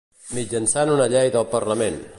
[0.37, 2.05] Mitjançant una Llei del Parlament.